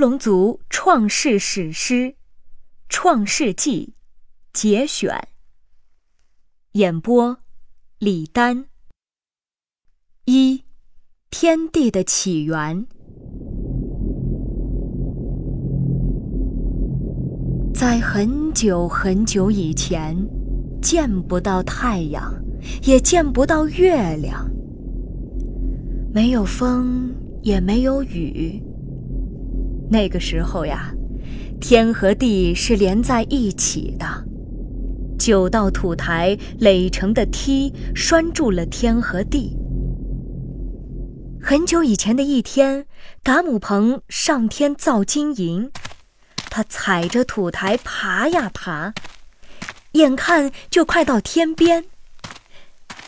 [0.00, 1.94] 龙族创世史诗
[2.88, 3.92] 《创世纪》
[4.58, 5.28] 节选。
[6.72, 7.36] 演播：
[7.98, 8.64] 李丹。
[10.24, 10.64] 一、
[11.28, 12.86] 天地的起源。
[17.74, 20.16] 在很久很久以前，
[20.80, 22.42] 见不到太阳，
[22.84, 24.50] 也见不到月亮，
[26.10, 28.62] 没有风，也没有雨。
[29.90, 30.94] 那个时候呀，
[31.60, 34.06] 天和地是连在一起的，
[35.18, 39.56] 九道土台垒成的梯拴住了天和地。
[41.42, 42.86] 很久以前的一天，
[43.24, 45.72] 嘎姆鹏上天造金银，
[46.48, 48.94] 他踩着土台爬呀爬，
[49.92, 51.86] 眼看就快到天边，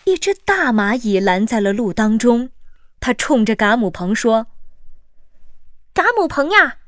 [0.05, 2.51] 一只大蚂蚁拦在了路当中，
[2.99, 4.49] 他冲着嘎姆鹏说。
[5.93, 6.79] 达姆鹏呀，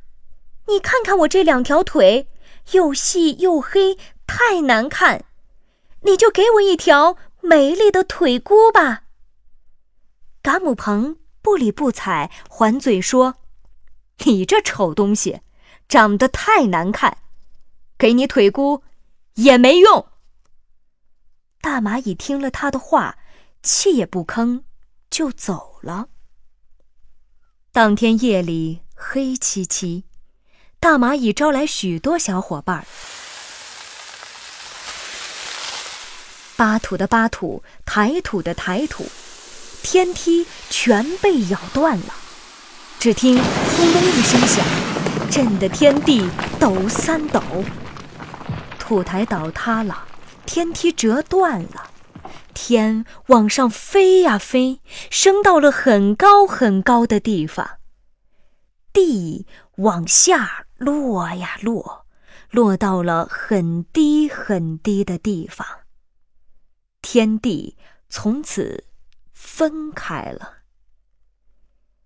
[0.67, 2.29] 你看看我这两条腿，
[2.73, 5.27] 又细又黑，太难看。
[6.01, 9.05] 你就给我一条美丽的腿箍吧。
[10.41, 13.37] 达姆鹏不理不睬，还嘴说
[14.25, 15.41] ：“你这丑东西，
[15.89, 17.19] 长得太难看，
[17.99, 18.83] 给你腿箍
[19.35, 20.09] 也没用。”
[21.61, 23.19] 大蚂蚁听了他的话，
[23.63, 24.65] 气也不吭，
[25.11, 26.09] 就走了。
[27.73, 28.84] 当天夜里。
[29.15, 30.03] 黑漆漆，
[30.81, 32.85] 大蚂蚁招来许多小伙伴儿，
[36.57, 39.07] 扒土的扒土，抬土的抬土，
[39.85, 42.15] 天梯全被咬断了。
[42.99, 44.67] 只听轰隆一声响，
[45.31, 47.41] 震得天地抖三抖。
[48.81, 50.09] 土台倒塌了，
[50.45, 51.91] 天梯折断了，
[52.53, 57.79] 天往上飞呀飞，升到了很高很高的地方。
[58.95, 59.47] 地
[59.77, 62.07] 往下落呀落，
[62.51, 65.67] 落到了很低很低的地方。
[67.03, 67.77] 天地
[68.09, 68.85] 从此
[69.33, 70.59] 分开了。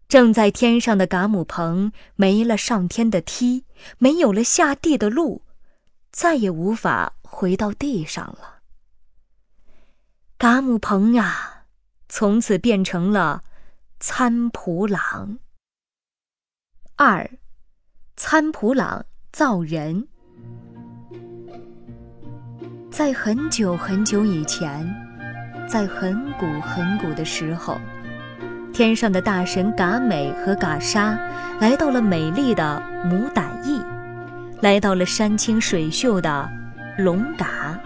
[0.09, 3.67] 正在天上的嘎姆鹏没了上天的梯，
[3.99, 5.43] 没有了下地的路，
[6.11, 8.63] 再也无法回到地上了。
[10.39, 11.67] 嘎姆鹏呀，
[12.09, 13.43] 从此变成了
[14.01, 15.41] 参普朗。
[17.01, 17.31] 二，
[18.17, 20.09] 参普朗造人。
[22.91, 24.85] 在很久很久以前，
[25.69, 27.79] 在很古很古的时候，
[28.73, 31.17] 天上的大神嘎美和嘎沙
[31.61, 33.81] 来到了美丽的牡胆邑，
[34.61, 36.51] 来到了山清水秀的
[36.99, 37.79] 龙嘎。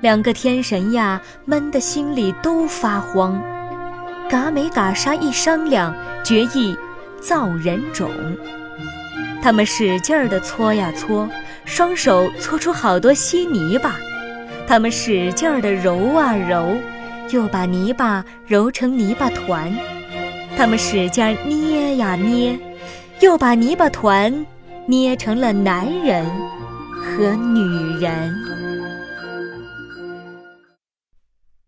[0.00, 3.40] 两个天神呀，闷得心里都发慌。
[4.28, 6.76] 嘎美嘎沙一商量，决议。
[7.20, 8.10] 造人种，
[9.42, 11.28] 他们使劲儿地搓呀搓，
[11.64, 13.90] 双手搓出好多稀泥巴；
[14.66, 16.76] 他们使劲儿地揉啊揉，
[17.30, 19.70] 又把泥巴揉成泥巴团；
[20.56, 22.58] 他们使劲儿捏呀捏，
[23.20, 24.46] 又把泥巴团
[24.86, 26.24] 捏成了男人
[26.94, 28.34] 和女人。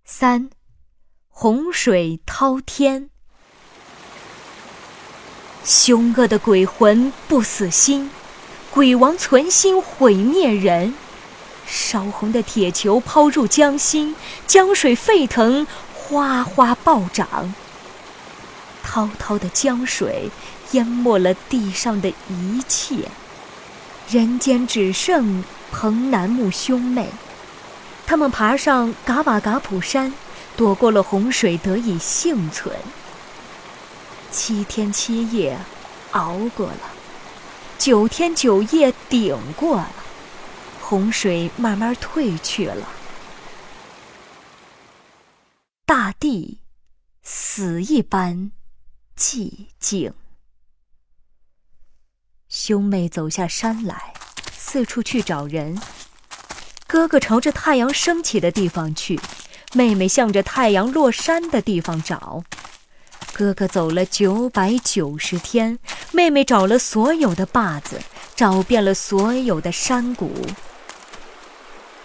[0.05, 0.49] 三，
[1.29, 3.10] 洪水滔天。
[5.65, 8.11] 凶恶的鬼魂不死心，
[8.71, 10.95] 鬼王存心毁灭人。
[11.67, 14.17] 烧红的铁球抛入江心，
[14.47, 17.55] 江水沸腾，哗哗暴涨。
[18.83, 20.31] 滔滔的江水
[20.73, 23.09] 淹没了地上的一切，
[24.09, 27.09] 人间只剩彭南木兄妹。
[28.07, 30.13] 他们爬上嘎瓦嘎普山，
[30.57, 32.75] 躲过了洪水，得以幸存。
[34.31, 35.59] 七天七夜，
[36.13, 36.91] 熬过了；
[37.79, 39.93] 九天九夜，顶过了。
[40.81, 42.89] 洪水慢慢退去了，
[45.87, 46.59] 大地
[47.23, 48.51] 死一般
[49.17, 50.13] 寂静。
[52.49, 54.13] 兄妹走下山来，
[54.53, 55.81] 四处去找人。
[56.89, 59.21] 哥哥朝着太阳升起的地方去，
[59.75, 62.43] 妹妹向着太阳落山的地方找。
[63.41, 65.79] 哥哥走了九百九十天，
[66.13, 67.99] 妹妹找了所有的坝子，
[68.37, 70.31] 找遍了所有的山谷。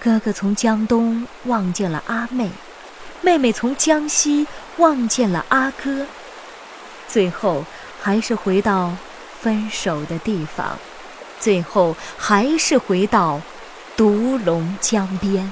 [0.02, 2.50] 哥哥从江东望见了阿妹，
[3.20, 4.48] 妹妹从江西
[4.78, 6.08] 望见了阿哥，
[7.10, 7.66] 最后
[8.02, 8.96] 还是回到
[9.42, 10.80] 分手的地方，
[11.42, 13.42] 最后还是回到
[13.98, 15.52] 独龙江边。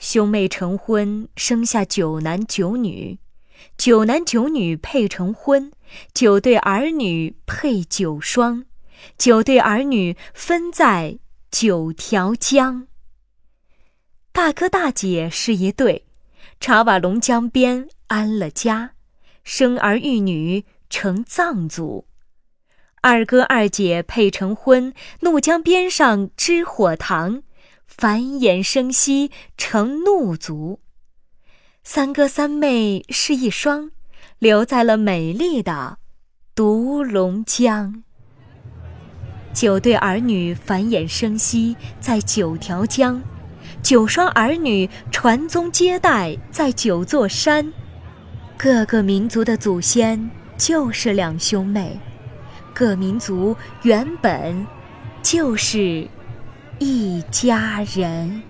[0.00, 3.20] 兄妹成婚，生下九男九女，
[3.76, 5.70] 九男九女配成婚，
[6.12, 8.64] 九对儿女配九双，
[9.16, 11.20] 九对儿女分在。
[11.50, 12.86] 九条江，
[14.30, 16.06] 大哥大姐是一对，
[16.60, 18.92] 茶瓦龙江边安了家，
[19.42, 22.06] 生儿育女成藏族。
[23.00, 27.42] 二哥二姐配成婚，怒江边上支火塘，
[27.96, 30.80] 繁衍生息成怒族。
[31.82, 33.90] 三哥三妹是一双，
[34.38, 35.98] 留在了美丽的
[36.54, 38.04] 独龙江。
[39.52, 43.20] 九对儿女繁衍生息在九条江，
[43.82, 47.72] 九双儿女传宗接代在九座山。
[48.56, 51.98] 各个民族的祖先就是两兄妹，
[52.72, 54.66] 各民族原本
[55.22, 56.06] 就是
[56.80, 58.49] 一家人。